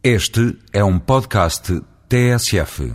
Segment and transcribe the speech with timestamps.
[0.00, 2.92] Este é um podcast TSF.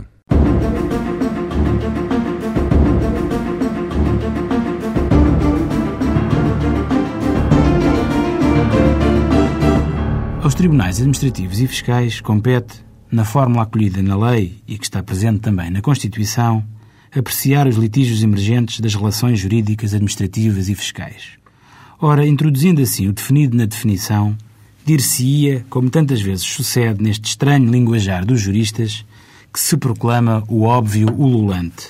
[10.42, 12.82] Aos tribunais administrativos e fiscais compete,
[13.12, 16.64] na fórmula acolhida na lei e que está presente também na Constituição,
[17.14, 21.32] apreciar os litígios emergentes das relações jurídicas, administrativas e fiscais.
[22.00, 24.34] Ora, introduzindo assim o definido na definição,
[24.84, 29.04] dir-se-ia, como tantas vezes sucede neste estranho linguajar dos juristas,
[29.52, 31.88] que se proclama o óbvio ululante.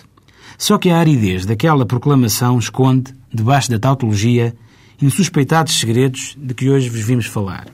[0.57, 4.55] Só que a aridez daquela proclamação esconde, debaixo da tautologia,
[5.03, 7.67] insuspeitados segredos de que hoje vos vimos falar.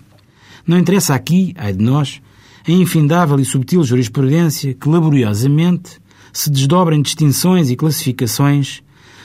[0.67, 2.23] Não interessa aqui, ai de nós,
[2.67, 6.01] a infindável e subtil jurisprudência que laboriosamente
[6.33, 8.83] se desdobra em distinções e classificações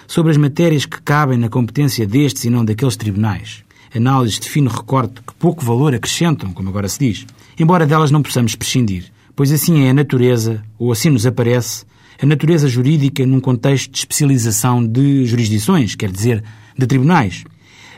[0.07, 3.64] sobre as matérias que cabem na competência destes e não daqueles tribunais
[3.95, 7.25] análises de fino recorte que pouco valor acrescentam, como agora se diz,
[7.59, 11.85] embora delas não possamos prescindir, pois assim é a natureza, ou assim nos aparece,
[12.21, 16.43] a natureza jurídica num contexto de especialização de jurisdições, quer dizer,
[16.77, 17.43] de tribunais.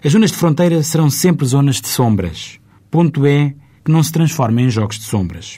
[0.04, 2.60] As zonas de fronteira serão sempre zonas de sombras.
[2.90, 5.58] Ponto é que não se transformem em jogos de sombras.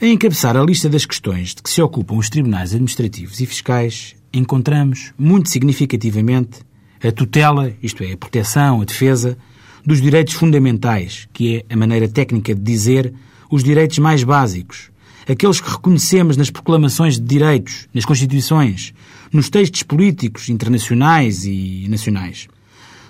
[0.00, 4.16] A encabeçar a lista das questões de que se ocupam os tribunais administrativos e fiscais,
[4.32, 6.60] encontramos, muito significativamente,
[7.02, 9.36] a tutela, isto é, a proteção, a defesa,
[9.84, 13.12] dos direitos fundamentais, que é a maneira técnica de dizer
[13.50, 14.90] os direitos mais básicos,
[15.28, 18.92] aqueles que reconhecemos nas proclamações de direitos, nas constituições,
[19.32, 22.48] nos textos políticos internacionais e nacionais.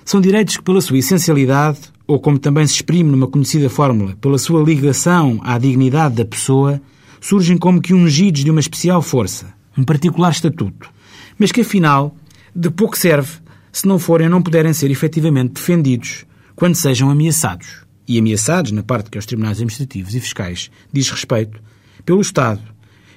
[0.05, 4.39] São direitos que, pela sua essencialidade, ou como também se exprime numa conhecida fórmula, pela
[4.39, 6.81] sua ligação à dignidade da pessoa,
[7.21, 10.91] surgem como que ungidos de uma especial força, um particular estatuto,
[11.39, 12.15] mas que afinal
[12.55, 13.39] de pouco serve
[13.71, 16.25] se não forem ou não puderem ser efetivamente defendidos
[16.61, 17.86] quando sejam ameaçados.
[18.06, 21.58] E ameaçados, na parte que aos tribunais administrativos e fiscais diz respeito,
[22.05, 22.61] pelo Estado,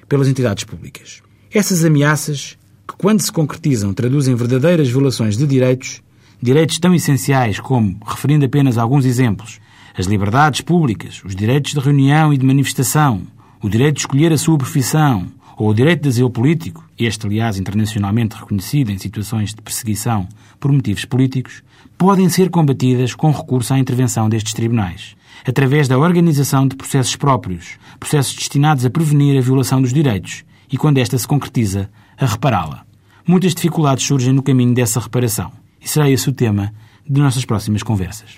[0.08, 1.20] pelas entidades públicas.
[1.52, 2.56] Essas ameaças,
[2.88, 6.00] que quando se concretizam traduzem verdadeiras violações de direitos,
[6.40, 9.60] direitos tão essenciais como, referindo apenas alguns exemplos,
[9.94, 13.26] as liberdades públicas, os direitos de reunião e de manifestação,
[13.62, 15.26] o direito de escolher a sua profissão,
[15.56, 20.28] ou o direito de asilo político, este, aliás, internacionalmente reconhecido em situações de perseguição
[20.58, 21.62] por motivos políticos,
[21.96, 25.16] podem ser combatidas com recurso à intervenção destes tribunais,
[25.46, 30.76] através da organização de processos próprios, processos destinados a prevenir a violação dos direitos e,
[30.76, 31.88] quando esta se concretiza,
[32.18, 32.84] a repará-la.
[33.26, 36.72] Muitas dificuldades surgem no caminho dessa reparação, e será esse o tema
[37.08, 38.36] de nossas próximas conversas.